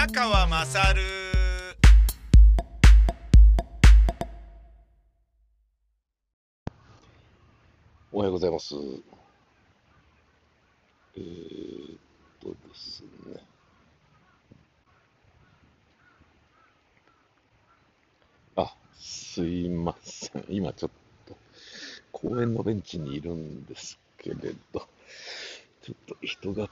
[0.00, 1.02] 宮川まさる
[8.10, 8.74] おはようございます。
[11.16, 11.98] えー、っ
[12.40, 13.42] とですね。
[18.56, 20.46] あ、すいません。
[20.48, 20.90] 今ちょっ
[21.26, 21.36] と
[22.10, 24.36] 公園のベンチにいるんですけれ
[24.72, 24.80] ど、
[25.82, 26.70] ちょっと人が、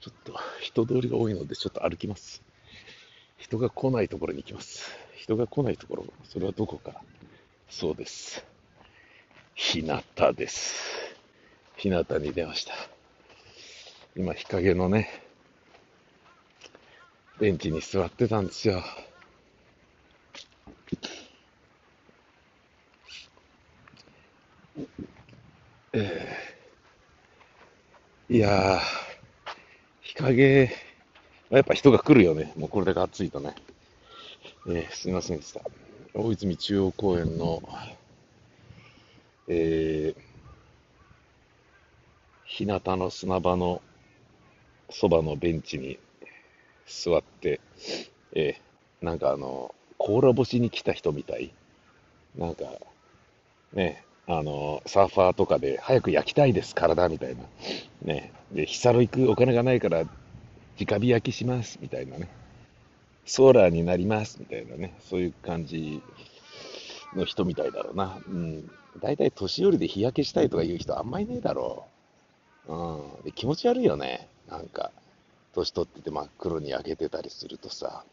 [0.00, 2.42] ちょっと人通りが多いのでちょっと歩きます。
[3.36, 4.90] 人が来ないところに行きます。
[5.16, 7.02] 人が来ないところ、それはどこか。
[7.68, 8.44] そうです。
[9.54, 10.02] 日向
[10.34, 11.14] です。
[11.76, 12.74] 日向に出ました。
[14.16, 15.22] 今、日陰のね、
[17.38, 18.82] ベンチに座ってたんですよ。
[25.92, 28.99] えー、いやー、
[30.20, 30.70] 日陰、
[31.48, 32.52] やっぱ人が来るよね。
[32.56, 33.54] もうこれだけ暑いとね。
[34.68, 35.62] えー、すみませんでした。
[36.12, 37.62] 大泉中央公園の
[39.48, 40.20] えー、
[42.44, 43.80] 日向の砂場の
[44.90, 45.98] そばのベンチに
[46.86, 47.60] 座って、
[48.32, 51.52] えー、なんかあの、甲羅干しに来た人みたい。
[52.36, 52.64] なんか、
[53.72, 57.42] ね、あの、サーファーとかで早く焼きたいです、体みたいな。
[58.02, 60.04] ね、で、日サロ行くお金がないから、
[60.80, 62.28] 直火焼きします、みたいなね。
[63.26, 64.94] ソーラーになります、みたいなね。
[65.00, 66.00] そういう感じ
[67.16, 68.18] の人みたいだろうな。
[68.24, 68.70] うん。
[69.00, 71.84] 大体年寄りで日焼けしたいとか言う人あんまいねえだろ
[72.68, 72.72] う。
[72.72, 73.24] うん。
[73.24, 74.28] で気持ち悪いよね。
[74.48, 74.92] なんか、
[75.54, 78.04] 年取ってて真っ黒に焼けてたりするとさ。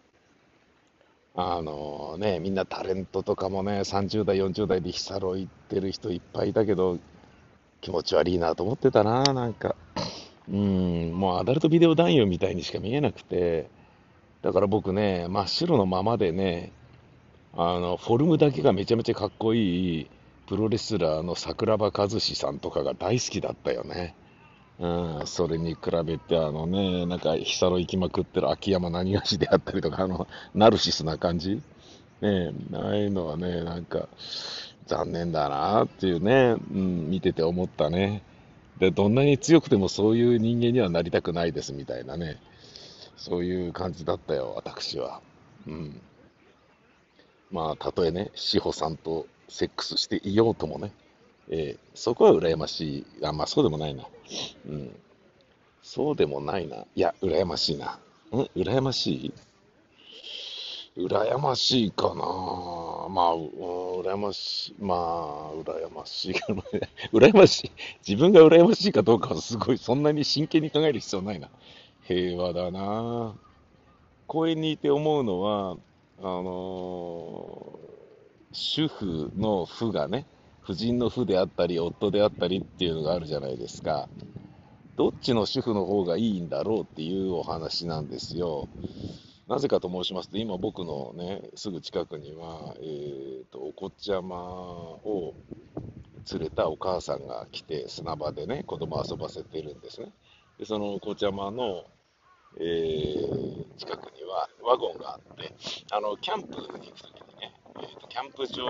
[1.39, 6.97] あのね、みんなタレントとかもね、30代、40代で日サロ行ってる人いっぱいいたけど、
[7.79, 9.75] 気持ち悪いなと思ってたな、なんか。
[10.49, 13.69] うん、もうアダルトビデオ男優みたいにしか見えなくて、
[14.41, 16.71] だから僕ね、真っ白のままでね、
[17.55, 20.09] あの、フォルムだけがめちゃめちゃかっこいい、
[20.47, 24.15] プロレスラーの桜庭和志さんとかが大好きだったよね。
[24.79, 31.61] うん、それに比べて、あのね、なんか、ヒサロ行きまくってる秋山何がしであったりとか、あの、ナルシスな感じ？
[32.21, 34.07] ねああいのはね、なんか、
[34.85, 38.23] 残念だなっていうね、うん、見てて思ったね。
[38.79, 42.37] で、どんなに強くてもそういう人間にはなりたくないですみたいなね。
[43.17, 45.21] そういう感じだったよ、私は。
[45.67, 45.99] うん。
[47.51, 50.91] まあ、たとえね、志保さんとセックスしていようともね、
[51.49, 53.05] えーそこは羨ましい。
[53.25, 54.03] あ、まあそうでもないな。
[54.67, 54.95] うん。
[55.81, 56.85] そうでもないな。
[56.95, 57.99] いや、羨ましいな。
[58.31, 58.49] うん？
[58.55, 59.33] 羨ましい？
[60.97, 62.15] 羨ましいかな。
[63.09, 63.39] まあ、う
[64.01, 64.75] 羨ましい。
[64.79, 66.63] まあ、羨ましいかな。
[67.13, 67.71] 羨ましい。
[68.07, 71.49] 自分が羨ましいかどうかはすごい、そんなに真剣に考える必要ないな。
[72.07, 73.35] 平和だな。
[74.27, 75.77] 公園にいて思うのは、
[76.19, 77.87] あのー
[78.53, 80.25] 主婦の夫がね、
[80.67, 84.09] 夫人の夫であったり、夫であったりっていうのがあるじゃないですか。
[84.97, 88.69] どっちの主婦の方がいいんだろうっていうお話なんですよ。
[89.47, 95.35] なぜかと申しますと、今僕のね、すぐ近くには、えーと、お子ちゃまを
[96.31, 100.11] 連れたお母さんが来て、砂場でね、子供遊ばせてるんですね。
[100.59, 101.85] で、そのお子ちゃまの、
[102.59, 105.53] えー近くにはワゴンがあって、
[105.91, 108.65] あの、キャンプに行くときにね、えーと、キャンプ場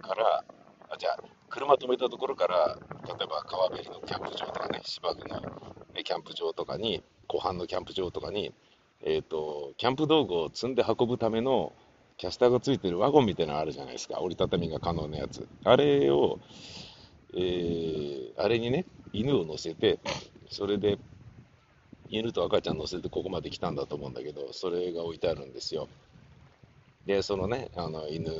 [0.00, 0.44] から、
[0.90, 1.18] あ、じゃあ、
[1.50, 5.40] 車止めたところから、例えば川べりのキャンプ場とかね、芝生の
[6.02, 8.54] キャンプ場とかに、湖畔のキャンプ場とかに、
[9.02, 11.72] えーと、キャンプ道具を積んで運ぶための
[12.16, 15.46] キャスターがついてるワゴンみたいなのあるじゃないですか、折りたたみが可能なやつ。
[15.64, 16.40] あれを、
[17.34, 19.98] えーあれにね、犬を乗せて、
[20.48, 20.98] それで、
[22.08, 25.88] 犬と赤ちゃん乗せてここまで来たんだと思うんだけど、それが置いてあるんですよ。
[27.08, 28.30] で、そのね、あの犬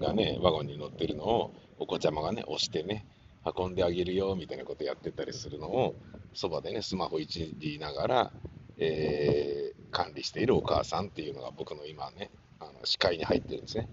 [0.00, 3.04] がね、ワゴンに乗ってるのを、お子ちゃまがね、押してね、
[3.44, 5.94] 運んであげるよみたいなことやってたりするのを、
[6.32, 8.32] そばでね、スマホいじりながら、
[8.78, 12.30] えー管理しているお母さんっていうのが僕の今ね、
[12.60, 13.90] あの視界に入ってるんですね。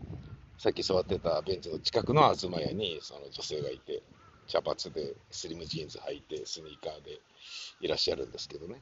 [0.58, 4.02] さっき座ってたベンチの近くの東屋にその女性がいて、
[4.48, 7.20] 茶髪でスリムジーンズ履いて、スニーカーで
[7.82, 8.82] いらっしゃるんですけどね。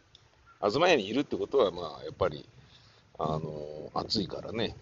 [0.63, 2.47] 東屋にいるってことは、まあ、やっぱり、
[3.17, 4.75] あの暑いからね、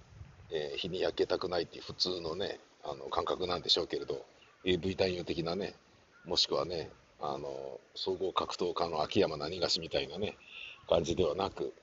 [0.52, 4.26] えー日に焼けたくないっていう普通のね、あの感覚なんでしょうけれど、
[4.64, 5.76] AV 男優的なね、
[6.26, 6.90] もしくはね、
[7.22, 10.38] あの総合格闘家の秋山何がしみたいなね、
[10.90, 11.74] 感じではなく、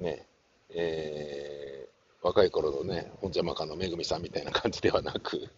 [0.00, 0.26] ね、
[0.70, 1.88] えー
[2.20, 5.48] 若い頃のね、本邪魔家のめぐみさんみたいな感じではなく、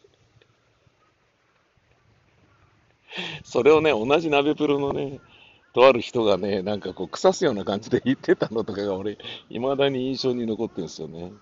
[3.45, 5.21] それをね、同じ鍋プロのね、
[5.73, 9.19] とある人がね、なんかこう、腐すような感じで言ってたのとかが俺、
[9.49, 11.33] 未だに印象に残ってるんですよね。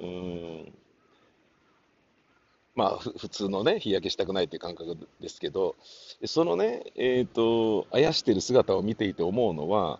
[0.00, 0.74] うん。
[2.74, 5.74] まあ、ふ普通のね、日焼けしたくないっていう感覚ですけど、
[6.24, 9.98] そのね、えっと、あやしてる姿を見ていて思うのは、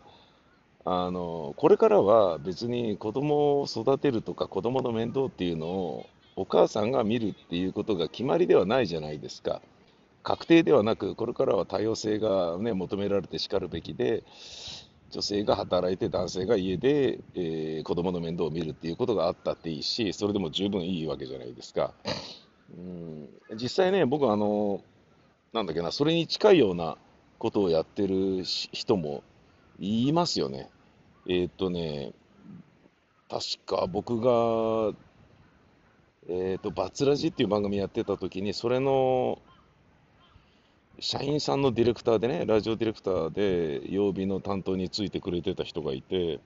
[0.85, 6.06] あの、これからは別に子供を育てるとか子供の面倒っていうのを
[6.37, 9.61] お母さんが見るっていうことが決まりではないじゃないですか。
[10.23, 14.23] 確定ではなく、これからは多様性が、ね、求められてしかるべきで、
[15.10, 21.94] 女性が働いて男性が家で、えー、子供の面倒を見るっていうことがあったっていいし、それでも十分いいわけじゃないですか。
[22.76, 24.82] うん実際ね、僕あの、
[25.55, 26.99] なんだっけな、それに近いような
[27.38, 29.22] ことをやってる人も
[29.78, 30.69] いますよね。
[31.26, 32.12] えー、っとね、
[33.31, 34.94] 確か僕が、
[36.28, 39.38] えー、っと、バツラジっていう番組やってた時に、それの
[41.00, 46.41] 社員さんのディレクターでね、ラジオディレクターで曜日の担当についてくれてた人がいて、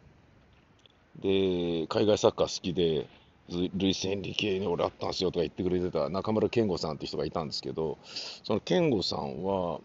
[1.21, 3.07] で、海外サッカー好きで、
[3.49, 7.99] 累戦理系に俺あったんすよとか言ってくれてた中村健吾さんって人がいたんですけど、
[8.45, 9.81] その健吾さんは、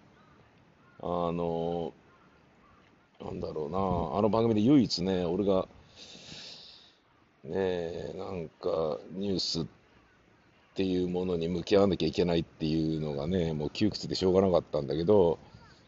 [1.02, 1.94] あの、
[3.22, 5.68] なんだろうな、あの番組で唯一ね、俺が、
[7.44, 9.66] ねえなんかニュース
[10.78, 15.40] っていうものに向き合わなきゃいけないっていうのがね、もう窮屈でしょうがなかったんだけど、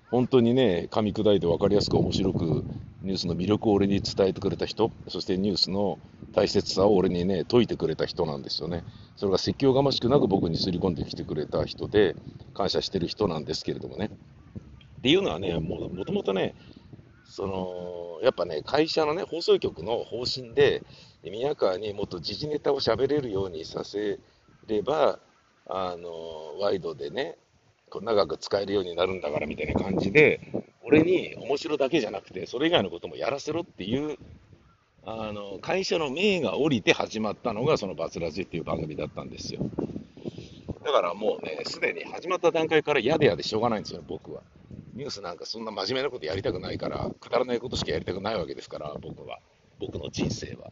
[0.10, 2.64] 本当にね、噛み砕いて分かりやすく面白く
[3.04, 6.00] ニュースの魅力を俺に伝えてくれた人、そしてニュースの
[6.34, 8.84] 大切さを俺にね、説いてくれた人なんですよね。
[9.16, 12.16] それが説教がましくなく僕にすり込んできてくれた人で、
[12.56, 14.10] 感謝してる人なんですけれどもね。
[14.98, 16.56] っていうのはね、もともとね、
[17.26, 20.82] そのやっぱね、会社のね、放送局の方針で、
[21.24, 24.18] 宮川にもっと時事ネタを喋れるようにさせ
[24.70, 25.20] れば、
[25.68, 27.38] あの、ワイドでね、
[27.90, 30.40] こう長く使えるようになるんだからみたいな感じで、
[30.84, 34.18] 俺に面白だけじゃなくて、それ以外のこともやらせろっていう、
[35.06, 39.62] あの、会社の命が降りて始まったのが、そのバツラジっていう番組だったんですよ。
[40.84, 44.42] だからもうね、すでに始まった段階から嫌で嫌でしょうがないんですよ、僕は。
[44.94, 49.40] ニュースなんかそんな真面目なことやりたくないから、くだらないことしかやりたくないわけですから、僕は。
[49.80, 50.72] 僕の人生は。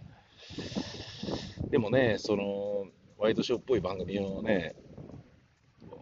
[1.70, 4.76] でもね、その、ワイドショーっぽい番組をね、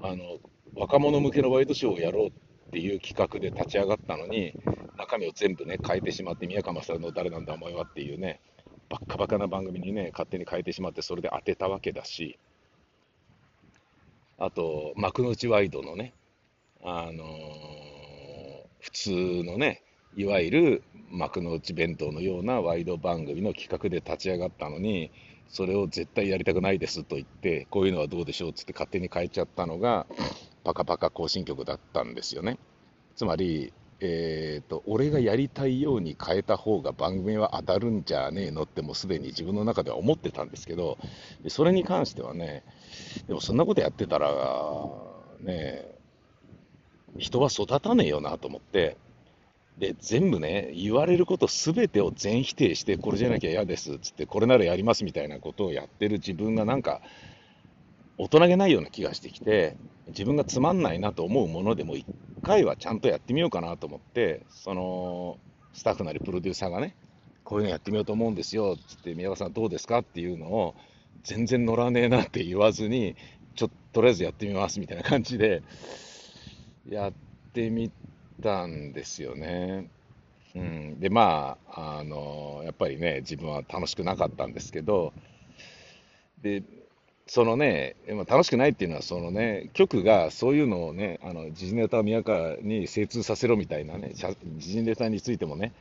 [0.01, 0.39] あの、
[0.75, 2.31] 若者向けのワイドショーをやろうっ
[2.71, 4.53] ていう企画で立ち上がったのに、
[4.97, 8.41] 中身を全部ね、変えてしまって、宮川さんの誰なんだお前はっていうね、
[8.89, 12.37] バッカバカな番組にね、勝手に変えてしまって、それで当てたわけだし、
[14.37, 16.13] あと、幕の内ワイドのね、
[16.83, 17.27] あのー、
[18.81, 19.11] 普通
[19.43, 19.84] のね、
[20.15, 25.11] いわゆる幕の内弁当のようなワイド番組の企画で立ち上がったのに、
[25.47, 30.07] それを絶対やりたくないですと言って、こういうのはどうでしょうっつって勝手に変えちゃったのが、
[30.63, 32.57] パカパカ行進曲だったんですよね。
[33.15, 40.97] つまり、えーと、俺がやりたいように変えた方が番組は当たるんじゃねえのってもうすでに自分の中では思ってたんですけど、
[41.47, 42.63] それに関してはね、
[43.27, 44.31] でもそんなことやってたら、
[45.41, 45.85] ね、
[47.17, 48.97] 人は育たねえよなと思って、
[49.77, 57.01] で、全部ね、言われることすべてを全否定して、これじゃなきゃ嫌ですっつって、これならやりますみたいなことをやってる自分がなんか、
[58.17, 59.77] 大人げないような気がしてきて、
[60.07, 62.07] 自分がつまんないなと思うものでも、一
[62.41, 65.37] 回はちゃんとやってみようかなと思って、その、
[65.73, 66.95] スタッフなりプロデューサーがね、
[67.43, 70.75] こういうのやってみようと思うんですよつって、宮川さんどうですかっていうのを、
[71.23, 73.17] 全然乗らねえなって言わずに、
[73.55, 75.63] ちょっととりあえずやってみますみたいな感じで、
[76.85, 77.13] やっ
[77.53, 77.95] てみて
[78.41, 79.87] たんですよね。
[80.55, 85.13] うん、で、まあ、あの、やっぱりね、自分は楽しくなかったんですけど、
[86.41, 86.63] で、
[87.27, 87.95] そのね、
[88.27, 94.13] 楽しくないっていうのは、そのね、局がそういうのをね、あの時事ネタを宮川に精通させろみたいなね、
[94.57, 95.73] 時事ネタについてもね、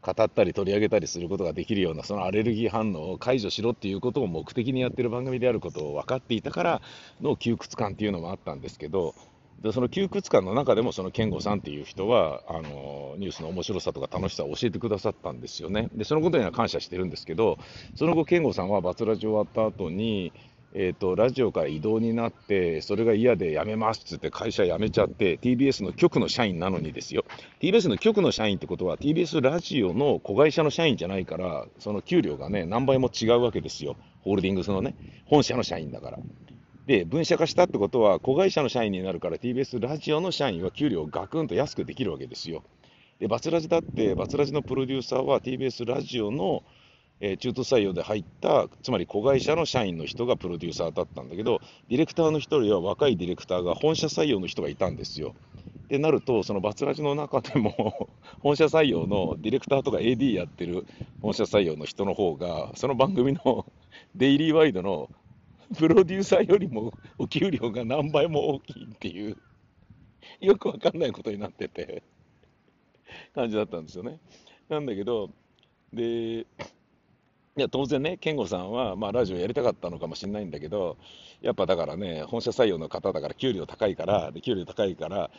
[0.00, 6.82] 語ったり取り上げたりすることができるような、そのアレルギー反応を解除しろっていうことを目的にやってる番組であることを分かっていたから
[7.20, 9.14] の窮屈感っていうのもあったんですけど、
[9.62, 15.88] でその窮屈感の中でも、その健吾さんっていう人はあの、ニュースの面白さとか楽しさを教えてくださったんですよね。
[15.94, 17.58] で、そのことには感謝してるんですけど、
[17.94, 20.32] その後、健吾さんはバツラジ終わった後に、
[20.78, 27.24] えーと、ラジオから異動になって、それが嫌で辞めますっつって会社辞めちゃって、TBS の局の社員なのにですよ、
[27.60, 36.18] TBS の局の社員ってことは、TBS ラジオの子会社の社員じゃないから、その給料がね、何倍も違うわけですよ、ホールディングスのね、本社の社員だから。
[36.86, 42.62] で、分社化したってことは、子会社の社員になるから、TBS ラジオの社員は給料をガクンと安くできるわけですよ。
[43.18, 46.62] で、バツラジだって、バツラジのプロデューサーは TBS ラジオの、
[47.20, 55.34] え、中途採用で入った、つまり子会社の社員の人がプロデューサーだったんだけど、ディレクターの1人は若いディレクターが本社採用の人がいたんですよ。
[55.84, 60.86] ってなると、そのバツラジの中でも 本社採用のディレクターとか AD やってる
[61.20, 63.66] 本社採用の人の方が、その番組の
[64.14, 65.10] デイリーワイドの
[65.78, 69.36] プロデューサーよりもお給料が何倍も大きいっていう、
[70.40, 72.02] よくわかんないことになってて、
[73.34, 74.18] 感じだったんですよね。
[74.68, 75.30] なんだけど、
[75.92, 76.46] で、い
[77.56, 80.98] や当然ね、健吾さんは、まあ、ラジオやりたかったのかもしれないんだけど、
[81.40, 85.30] やっぱだからね、本社採用の方だから給料高いから、で給料高いから、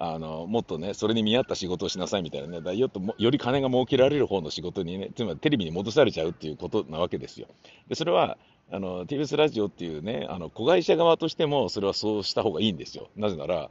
[0.00, 7.48] あのもっとね、それに見合った仕事をしなさいみたいなね、だよっとより金が儲けられる方の仕事にね、つまりテレビに戻されちゃうっていうことなわけですよ。
[7.88, 8.38] でそれは
[8.70, 13.08] あの TBS ラジオっていうね、あの子会社側としても、それはそうした方がいいんですよ。
[13.16, 13.70] なぜなら、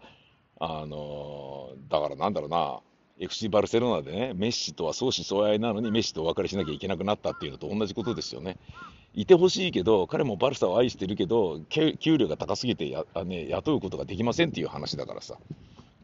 [0.59, 2.79] あのだからなんだろうな、
[3.19, 8.57] FC バルセロナでね、メッシとは相思相愛なのに、メッシとお別れしなきゃいけなくなったっていうのと同じことですよね。
[9.13, 15.37] いてほしいけど、彼もバルサを愛してるけど、給料が高すぎてや、ね、雇うことができませんっていう話だからさ。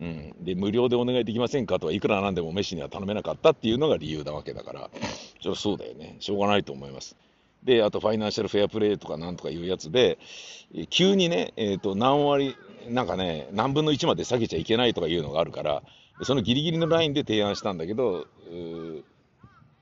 [0.02, 4.90] うん、で無料でお願いできませんかとはいくらなんでもメッシには頼めなかったっていうのが理由なわけだから、
[5.40, 7.16] それはそうだよね、しょうがないと思います。
[7.64, 10.20] で、あとファイナンシャルフェアプレーとかなんとかいうやつで、
[10.90, 12.56] 急にね、えー、と何割、
[12.90, 15.84] なんかね、何分の1まで下げちゃいけないとかいうのがあるから、
[16.24, 18.28] そのギリギリのラインで提案したんだけど、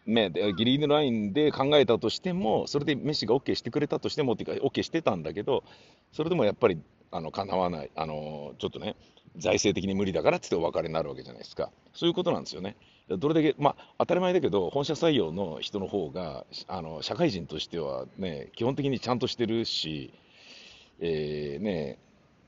[0.05, 5.63] ね、ギリギリのラインで考えたとしても、それでメッシが OK してくれたとしてもっていうか、OK してたんだけど、
[6.11, 6.79] それでもやっぱり
[7.11, 8.95] あの叶わない、あのちょっとね、
[9.37, 11.71] 財政的に無理だからってってお別れになるわけじゃないですか。
[11.93, 12.75] そういうことなんですよね。
[13.17, 20.13] どれだけ、まあ、当たり前だけど、本社採用の人の方が、あの社会人としてはね、基本的にちゃんとしてるし、
[20.99, 21.97] えー、ね、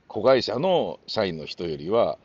[0.08, 2.18] 子会社の社員の人よりは、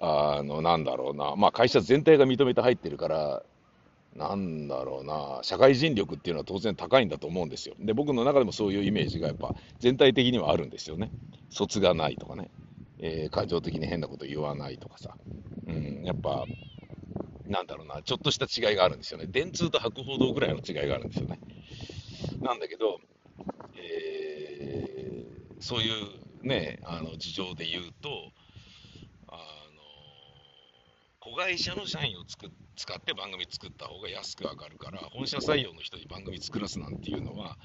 [0.00, 3.42] あの、なんだろうな、まあ、会社全体が認めて入ってるから、
[4.16, 7.74] なんだろうな、社会人力っていうのは当然高いんだと思うんですよ。
[7.78, 11.10] で、僕の中でもそういうイメージがやっぱ全体的にはあるんですよね。
[11.50, 12.50] 卒がないとかね。
[13.00, 15.14] えー、感情的に変なこと言わないとかさ、
[15.66, 16.44] うん、やっぱ、
[17.48, 19.26] なんだろうな、ちょっとした違いがあるんですよね。
[19.26, 21.40] 電通と博報堂ぐらいの違いがあるんですよね。
[22.40, 23.00] なんだけど、
[23.76, 28.32] えー、そういうね、あの事情で言うと、
[29.28, 29.40] あの
[31.20, 37.56] 子会社の社員をつく使って番組作った方が安く上がるから、本社採用の人に番組作らすなんていうのは、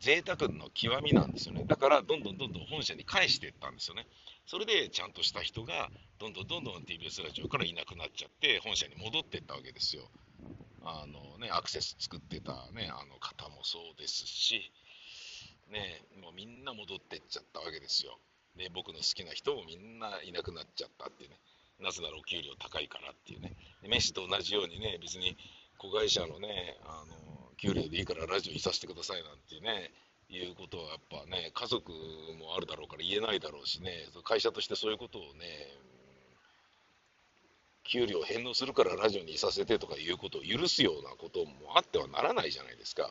[0.00, 1.64] 贅沢の極みなんですよね。
[1.66, 4.06] だから、どんどんどんどん本社に返していったんですよね。
[4.46, 10.08] それでちゃんとした人がどんどんどんどん TBS ラジオからいなくなっちゃって本社に戻っていったわけですよ。
[10.82, 14.72] あのね、アクセス作ってた、ね、あの方もそうですし、
[15.70, 18.18] ね、もうみんな戻ってっちゃったわけですよ。
[18.56, 21.36] ね、僕の好きな人もみんないなくなっちゃったっていうね。
[21.80, 23.54] なぜならお給料高いからっていうね。
[23.82, 25.36] メッシと同じようにね、別に
[25.76, 29.90] 子会社のね、あの給料でいいからラジオいさせてくださいなんてね、
[30.30, 31.92] いうことはやっぱね、家族
[32.38, 35.44] もあるだろうから言えないだろうしね、会社としてそういうことをね、
[37.84, 43.10] 給料返納するからラジオにいさせてとかいうことを許すようなこともあってはならないじゃないですか。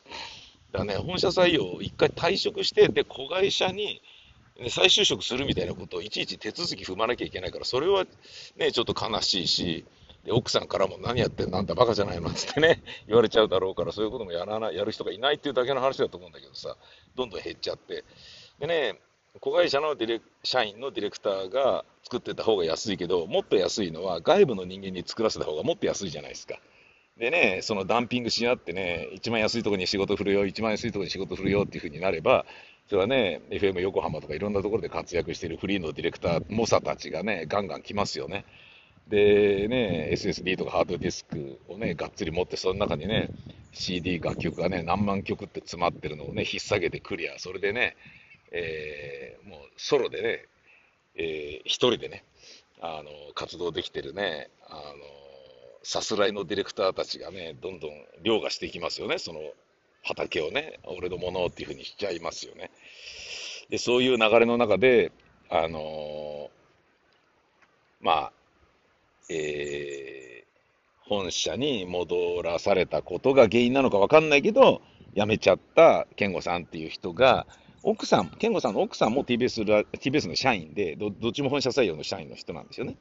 [0.71, 4.01] だからね、本社採用を、一回退職して、で、子会社に、
[4.59, 8.05] ね、再就職するみたいなことをいちいち手続き踏まなきゃいけないから、それは
[8.57, 9.85] ね、ちょっと悲しいし、
[10.27, 16.75] で奥さんからも何やってんのあんたバカじゃないのってね、 言われちゃうだろうから、そういうこともやらな、やる人がいないっていうだけの話だと思うんだけどさ、
[17.15, 18.03] どんどん減っちゃって。
[18.59, 18.99] でね、
[19.39, 26.59] 子会社のディレ社員のディレクターが作ってた方が安いけど、もっと安いのは外部の人間に作らせた方がもっと安いじゃないですか。
[27.17, 32.45] でね、そのダンピングし合ってね、一番安いところに仕事振るよ、一番安いところに仕事振るよっていう風になれば、
[32.89, 38.43] それはね、FM 横浜とかいろんなところで活躍しているフリーのディレクター、猛者たちがね、ガンガン来ますよね。
[39.09, 43.29] でね、SSD とかハードディスクをね、がっつり持って、その中にね、
[43.71, 47.95] CD 楽曲がね、何万曲って詰まってるのをね、引っ提げてクリア、それでね、
[48.51, 50.45] えー、もうソロでね、
[51.15, 52.23] えー、一人でね、
[52.81, 54.81] あの、活動できてるね、あの、
[55.83, 57.91] さすらいのディレクターたちがね、どんどん
[58.23, 59.39] 凌駕していきますよね、その
[60.03, 62.71] 畑をね、俺のものっていうふうにしちゃいますよね。
[63.69, 65.11] で、そういう流れの中で、
[65.49, 66.49] あの
[68.01, 68.31] まあ、
[69.29, 74.81] えー、本社に戻らされたことが原因なのか分かんないけど、
[75.15, 77.47] 辞めちゃった健吾さんっていう人が、
[77.83, 82.97] 奥さん、健吾さんの奥さんも TBS, TBS の社員でど、どっちも本社採用の社員の人なんですよね。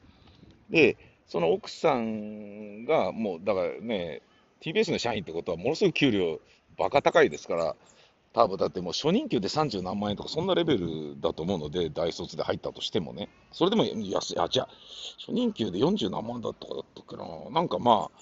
[0.69, 4.21] で、その奥さんが、もうだからね、
[4.61, 6.39] TBS の社員ってことは、ものすごく給料、
[6.77, 7.75] バカ高いですから、
[8.37, 14.69] 多分だってもう初任給で30何万円とか、そんなレベルだと思うので、大卒で入ったとしてもね、それでも安い、あ、じゃあ、
[15.17, 18.21] 初任給で40何万だとかだったっけな、なんかまあ、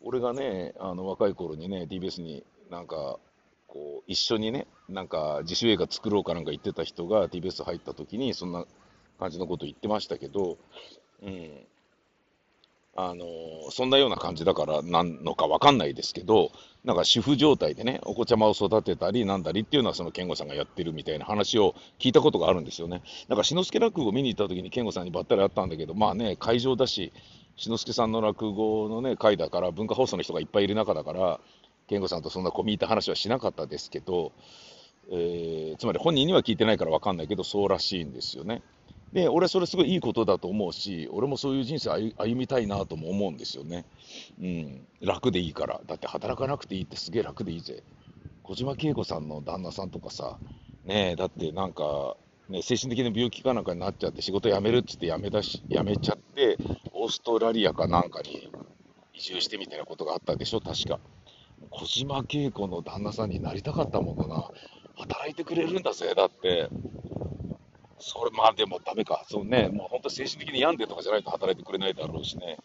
[0.00, 3.18] 俺がね、あの若い頃にね、TBS になんか、
[3.66, 8.64] こう、一緒にね、なんか自主映画作ろうかなんか言ってた人が TBS 入った時に、そんな
[9.18, 10.56] 感じのこと言ってましたけど、
[11.20, 11.66] うん。
[12.98, 13.26] あの
[13.70, 16.50] そんなような感じだからなんのかわかんないですけど、
[16.84, 23.02] なんか主婦状態でね、お子ちゃまを育てたりなんだりっていうのはその健吾さんがやってるみたいな話を聞いたことがあるんですよね。
[23.28, 27.12] なんか志の輔落語を見に行った時に健吾さんにばったり会ったんだけど、まあね、会場だし、
[27.56, 31.40] 志の輔さんの落語のね、会だから、文化放送の人がいっぱいいる中だから、
[31.88, 34.32] 健吾さんとそんな込み入った話はしなかったですけど、
[35.10, 38.62] えー、つまり本人には聞いてないから分かんないけど、そうらしいんですよね。
[39.16, 43.86] で、俺それすごいいいことだと思うし、俺もそういう人生歩みたいなとも思うんですよね。
[44.38, 45.80] うん、楽でいいから。
[45.86, 47.82] だって働かなくていいってすげえ楽でいいぜ。
[48.42, 50.38] 小島恵子さんの旦那さんとかさ、
[50.84, 52.18] ね、だってなんか、
[52.50, 56.58] ね、精神的な病気かなんかになっちゃって仕事辞めるっつって辞めだし、辞めちゃって、
[56.92, 58.52] オーストラリアかなんかに
[59.14, 61.00] 移住してみたいなことがあったでしょ、確か。
[61.70, 64.50] 小島恵子の旦那さんになりたかったものな。
[64.98, 66.70] 働いてくれるんだぜ、だって。
[67.98, 69.24] それ、まあでもダメか。
[69.28, 72.58] そうね、もう本当精神的に病んでとかじゃないと働いてくれないだろうしね。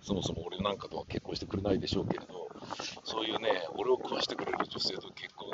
[0.00, 2.48] そもそも俺なんかとは結婚してくれないでしょうけれど、
[3.04, 5.50] そういうね、俺を食わしてくれる女性と結婚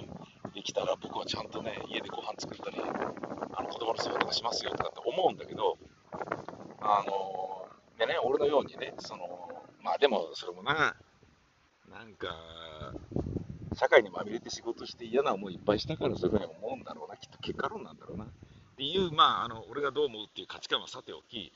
[0.55, 5.79] できたら僕はちゃんとね、家でご飯作ったり、あの子供の世話とかしますよとかって思うんだけど、
[6.81, 9.51] あの、でね、俺のようにね、その、
[9.83, 10.95] まあでもそれもな、
[11.91, 12.35] なんか、
[13.77, 18.27] 社会にまみれて仕事して嫌な思いいっぱいしたからそういうふうに思うんだろうな、きっと結果論なんだろうな。
[18.75, 21.53] っていう、まあ、あの俺がどう思うっていう価値観はさておき、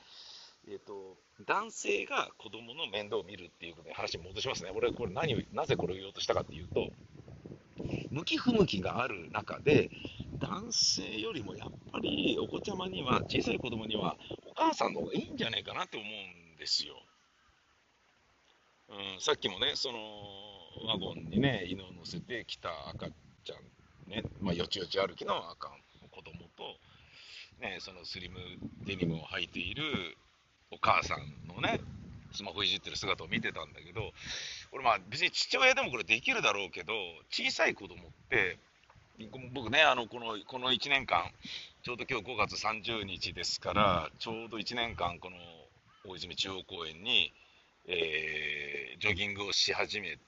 [0.68, 4.70] えーと、男性が子供の面倒を見るっていうことに話戻しますね。
[4.74, 6.90] 俺はこれ何をなぜこれを言おうとしたかっていうと、
[8.10, 9.90] 向き不向きがある中で、
[10.38, 16.94] 男性よりもやっぱりお子ちゃまには、小さい子供には、お母さんの方がいいんじゃないかなって思うんですよ。
[18.90, 19.98] うん、さっきもね、その
[20.86, 23.08] ワゴンにね、犬を乗せて来た赤
[23.44, 23.54] ちゃ
[24.06, 25.87] ん、ね、まあ、よちよち歩きの赤子供と、
[27.60, 28.38] ね、そのスリム
[28.84, 30.16] デニムを履いている
[30.70, 31.80] お母さんのね、
[32.32, 34.12] スマホいじってる姿を見てたんだけど、
[34.72, 36.92] 俺まあ別に父親でもこれできるだろうけど、
[37.30, 37.98] 小さい子供っ
[38.30, 38.58] て、
[39.52, 41.24] 僕ね、あのこのこの1年間、
[41.82, 45.36] ちょうど今日5月30日ですから、ちょうど1年間、この
[46.06, 47.32] 大泉中央公園に、
[47.86, 50.18] えー、ジョギングをし始め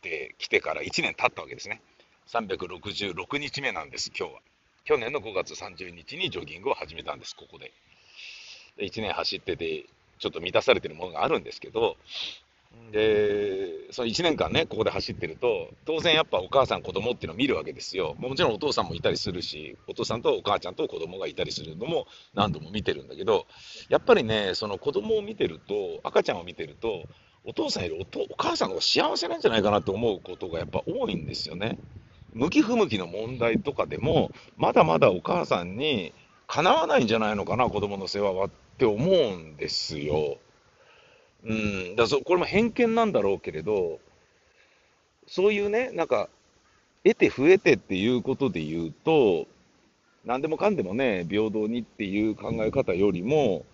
[0.00, 1.80] てきてから1年経ったわけですね。
[2.26, 4.40] 366日目なんです、今日は。
[4.84, 7.72] 去年の5月30日にジョギングを始めたんです、ここで。
[8.76, 9.84] で1年走ってて、
[10.18, 11.96] ちょっと満たされてるものがあるんですけど、
[12.90, 18.16] で、その1年間ね、ここで走ってると、当然やっぱお母さん、子供っていうのを見るわけですよ。
[18.18, 23.46] もちろんお父さんもいたりするし、お父さんとお母ちゃんと子供がいたりするのも何度も見てるんだけど、
[23.88, 27.04] やっぱりね、その子供を見てると、赤ちゃんを見てると、
[27.44, 31.78] お父さんよりおお母さんの方が幸せなんじゃないかなと思うことがやっぱ多いんですよね。
[32.34, 36.12] 向き不向きの問題とかでも、まだまだお母さんに
[36.46, 40.38] かなわないんじゃないのかな、子供の世話はって思うんですよ。
[41.44, 44.00] うん、だそこれも偏見なんだろうけれど、
[45.26, 46.28] そういうね、なんか、
[47.04, 49.46] 得て増えてっていうことで言うと、
[50.24, 53.64] 何でもかんでもね、平等にっていう考え方よりも、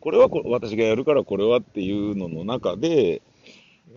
[0.00, 3.22] これはこ私がやるからこれはっていうのの中で、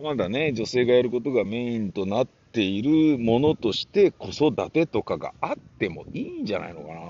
[0.00, 7.00] まだね、女性がやることがメインとなってているものとして子育てとかがあってもいいんじゃないのかな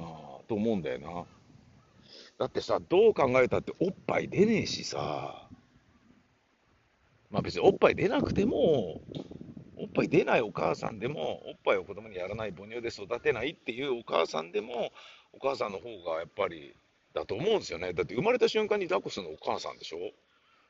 [0.47, 1.25] と思うんだよな。
[2.39, 5.49] だってさ、どう考えたっておっぱい出ねえしさ、
[7.31, 9.01] まあ別におっぱい出なくても、
[9.79, 14.91] おっぱい出ないお母さんでも、おっぱいを子供にやらない母乳で育てないっていうお母さんでも、
[15.33, 16.75] お母さんの方がやっぱり
[17.15, 17.95] だと思うんですよね。
[17.95, 19.99] だって生まれた瞬間に抱っこするのお母さんでしょ？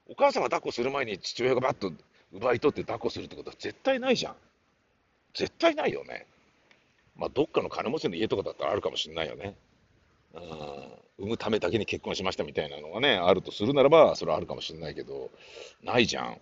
[0.09, 1.93] お母さんが抱っこする前に父親がバッと
[2.33, 4.37] 奪い取って抱っこするってことは絶対ないじゃん。
[5.35, 6.27] 絶対ないよね。
[7.17, 9.57] まあどっかの金持ちの家とかだったらあるかもしれないよね。
[10.35, 10.43] うん、
[11.19, 15.31] 産むためだけに結婚しましたみたいなのがね、あるとするならば、それはあるかもしれないけど、
[15.83, 16.39] ないじゃん。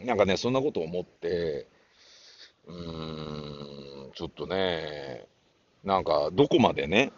[0.00, 1.66] うん、なんかね、そんなこと思って、
[2.66, 5.26] うーん、ちょっとね、
[5.84, 7.12] なんか、どこまでね、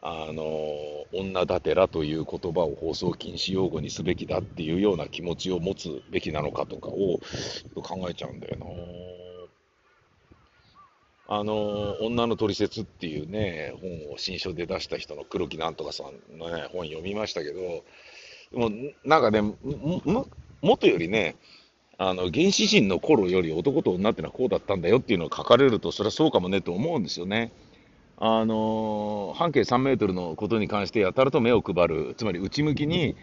[0.00, 0.44] あの、
[1.12, 7.20] 女だてらという言葉を放送禁止用語にすべきだっていうような気持ちを持つべきなのかとかを
[7.82, 8.66] 考えちゃうんだよな。
[11.34, 17.84] あの、女の取説っていうね、本を新書で出した人の黒木なんとかさんのね、本読みましたけど、
[18.52, 18.70] でも
[19.06, 19.56] なんかね、も、
[20.60, 21.36] もとよりね、
[21.96, 27.50] あの、原始人の頃より男と女ってのはこうだったんだよっていうのが書かれると、それはそうかもねと思うんですよね。
[28.18, 33.16] あの半径3メートルのことに関してやたらと目を配る、つまり内向きに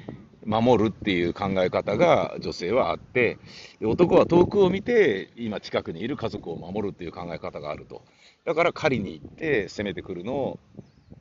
[0.50, 3.38] 守るっていう考え方が女性はあって、
[3.82, 8.04] 男は遠くを見て、今近くにいる家族を守るっていう考え方があると。
[8.46, 10.60] だから狩りに行って攻めてくるのを、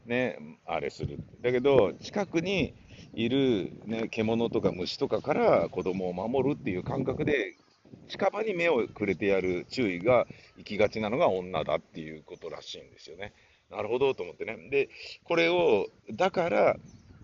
[0.06, 1.20] ね、あれする。
[1.42, 2.72] だけど、近くに
[3.12, 7.54] いる、ね、獣とか虫とかから子供を守るっていう感覚で、
[8.08, 13.34] 近場に目をくれてやる注意が行きがちなのが女だっていうことらしいんですよね。
[13.70, 14.56] なるほどと思ってね。
[14.70, 14.88] で、
[15.24, 16.76] これを、だから、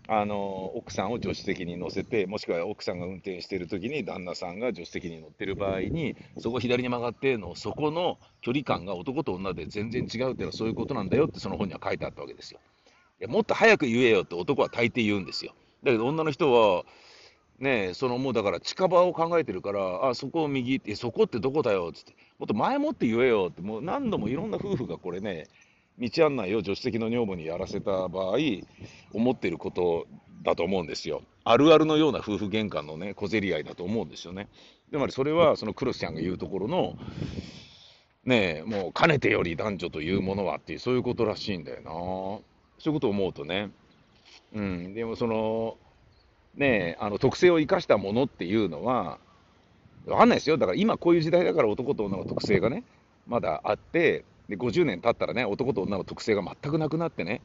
[0.06, 12.60] あの奥さんを助手席に乗せて、もしくは奥さんが運転しているときに、旦那さんが助手席に乗ってる場合に、そこ左に曲がっての、そこの距離感が男と女で全然違うっていうのはそういうことなんだよって、その本には書いてあったわけですよ。
[13.20, 15.54] いやもっと早く言えよって男は大抵言うんですよ。
[15.82, 16.84] だけど女の人は、
[17.60, 25.46] ねそのもうだから近場を考えてるから、あ、そこを右って、そこってどこだよっつって、もっと前もって言えよって、もう何度もいろんな夫婦がこれね、
[25.98, 28.36] 道案内を助手席の女房にやらせた場合、
[29.12, 30.06] 思っていること
[30.42, 31.22] だと思うんですよ。
[31.44, 34.48] あるあるのような夫婦喧嘩のね、小競り合いだと思うんですよね。
[34.90, 36.96] つまりそれは、そのクロスちゃんが言うところの、
[38.24, 41.90] ねえ、もうかねてより男女というものはっていう、そういうことらしいんだよな。
[41.90, 42.42] そ
[42.86, 43.70] ういうことを思うとね、
[44.54, 45.76] うん、でもその、
[46.54, 49.18] ね、あの特性を生かしたものっていうのは、
[50.06, 50.58] わかんないですよ。
[50.58, 52.84] だから今こういう時代だから男と女の特性がね、
[53.26, 57.40] まだあって、で50年経ったらね、男と女の特性が全くなくなってね、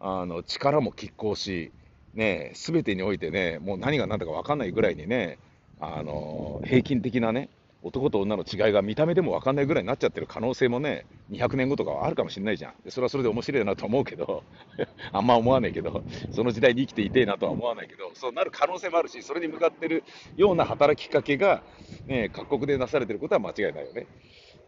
[0.00, 1.72] あの力も拮抗し、
[2.14, 5.38] ね、全てにおいてね、もう何が何だか分かんないぐらいにね、
[5.80, 7.48] あの平均的なね、
[7.82, 12.74] 男と女の違いが見た目でも分かんないぐらいになっちゃってる可能性もね、200年後とかはあるかもしれないじゃん。
[12.90, 14.44] それはそれで面白いなと思うけど、
[15.12, 20.04] あんま思わないけど、その時代に生きていてえなとは思わないけど、そうなる可能性もあるし、それに向かってる
[20.36, 21.64] ような働きかけが、
[22.06, 24.06] ね、各国でなされてることは間違いないよね。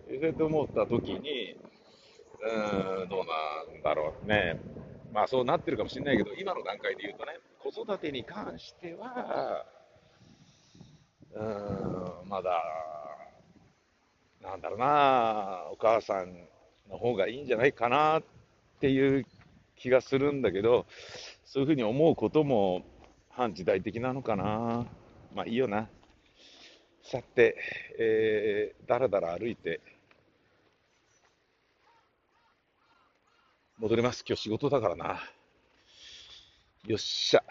[0.06, 1.56] それと思った時に、
[2.42, 3.24] うん、どう
[3.72, 4.60] なんだろうね。
[5.12, 9.64] まあそうなってるかもしれないけど、今の段階で言うとね、子育てに関しては、
[11.34, 12.62] うん、まだ、
[14.42, 16.34] なんだろうな、お母さん
[16.90, 18.22] の方がいいんじゃないかなっ
[18.80, 19.26] ていう
[19.76, 20.86] 気がするんだけど、
[21.44, 22.82] そういうふうに思うことも
[23.30, 24.86] 反時代的なのかな。
[25.34, 25.88] まあいいよな。
[27.04, 27.54] さて、
[27.98, 29.82] えー、だらだら歩いて、
[33.76, 34.24] 戻ります。
[34.26, 35.20] 今日仕事だからな。
[36.86, 37.44] よっしゃ。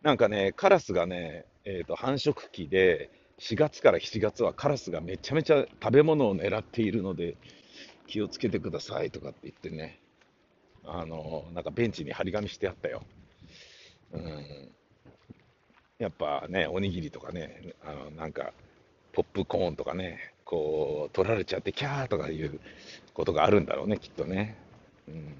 [0.00, 7.36] なんかね、カラスがね、えーと、繁殖期で、4月から7月はカラスがめちゃめちゃ食べ物を狙っているので、
[8.06, 10.00] 気をつけてくださいとかって言ってね、
[10.84, 13.02] あの、なんかベンチに張り紙してあったよ。
[14.12, 14.75] うん。
[15.98, 18.52] やっぱね、おにぎりとかね、あのなんか、
[19.12, 22.60] ポップコーンとかね、こう、取られちゃって、キャーとかいう
[23.14, 24.58] ことがあるんだろうね、きっとね。
[25.08, 25.34] うん、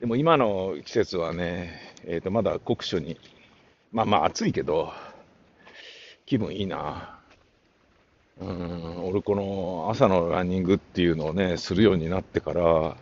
[0.00, 3.18] でも今の季節はね、えー、とまだ酷暑に、
[3.92, 4.92] まあまあ暑いけど、
[6.24, 7.18] 気分いいな。
[8.40, 12.96] うん、俺この朝のランニングっていうのをね、するようになってから、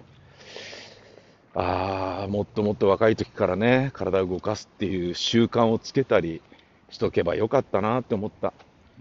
[1.55, 6.43] ああ、もっともっと若い時からね、体を動かすっていう習慣をつけたり
[6.91, 8.53] しとけばよかったなって思った。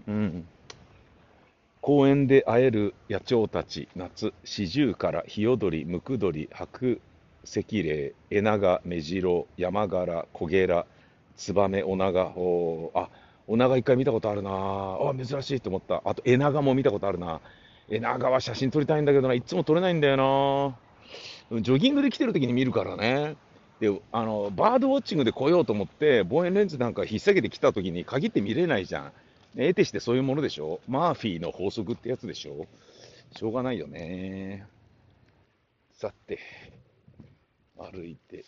[0.06, 0.48] うん。
[1.80, 7.00] 公園で会える野鳥たち、夏、四十から、ヒヨドリ、ムクドリ、白
[7.44, 10.86] 石霊、エナガ、メジロ、ヤマガラ、コゲラ、
[11.36, 13.08] ツバメ、オナガ、おあ、
[13.46, 16.02] オナガ一回見たことあるなあ、珍しいと思った。
[16.04, 17.40] あと、エナガも見たことあるな
[17.88, 20.87] エナガは写真撮りたいんだけどな、いつも撮れないんだよな
[21.50, 23.36] ジョギングで来てる時に見るからね。
[23.80, 29.12] で、あの、バードウォッチングで来ようと思って、望遠レンズなんか引っ提げてきた時に限って見れないじゃん。
[29.56, 30.80] 得てしてそういうものでしょ？
[30.88, 32.66] マーフィーの法則ってやつでしょ？
[33.36, 34.66] しょうがないよね。
[35.94, 36.38] さて、
[37.76, 38.44] 歩いて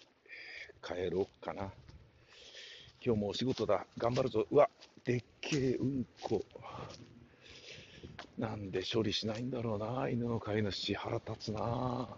[0.82, 1.70] 帰ろうかな。
[3.04, 3.86] 今日もお仕事だ。
[3.96, 4.46] 頑張るぞ。
[4.50, 4.68] うわ、
[5.04, 6.44] でっけえうんこ。
[8.36, 10.08] なんで処理しないんだろうな。
[10.10, 12.08] 犬の飼い主、腹立つな。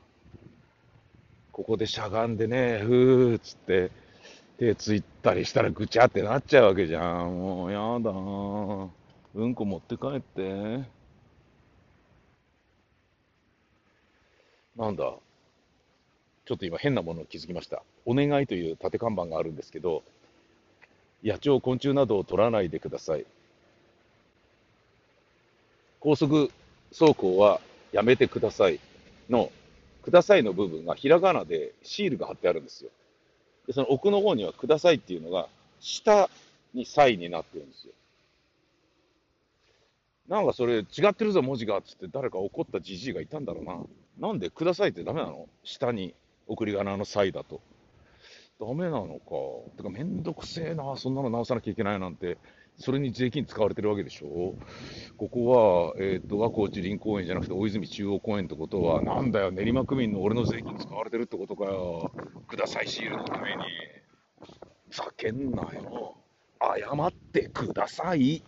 [1.52, 3.90] ここでしゃがんでね、ふーっつって、
[4.58, 7.38] 手ついたりしたらぐちゃってなっちゃうわけじゃん。
[7.38, 8.10] もうやだ
[9.34, 10.84] うんこ持って帰って。
[14.76, 15.12] なんだ。
[16.44, 17.82] ちょっと今変なものを気づきました。
[18.06, 20.02] お願いという縦看板があるんですけど、
[21.22, 23.26] 野鳥、昆虫などを取らないでください。
[26.00, 26.50] 高速
[26.90, 27.60] 走行は
[27.92, 28.80] やめてください
[29.30, 29.50] の、
[30.02, 32.90] くださいの部分がひらがなでシールが貼ってあるんですよ。
[33.66, 35.48] で、その奥の方にはくださいっていうのが、
[35.80, 36.28] 下
[36.74, 37.92] にサイになってるんですよ。
[40.28, 44.28] なんかそれ違ってるぞ、文字がっつって誰か怒ったじじいがいたんだろうな。
[44.28, 45.48] なんでくださいってダメなの？
[45.64, 46.14] 下に
[46.46, 47.60] 送り仮名のサイだと。
[48.60, 49.76] ダメなのか。
[49.76, 52.38] てかめんどくせえな、そんなの直さなきゃいけないなんて。
[52.82, 54.56] それに税金使われてるわけでしょ？
[55.16, 62.10] ここは、えっ、ー、と、和光地林公園じゃなくて大泉中央公園ってことは、なんだよ、練馬区民の俺の税金使われてるってことかよ。
[62.48, 63.62] ください、シールのために。
[64.90, 66.16] 叫んなよ。
[66.60, 68.42] 謝ってください。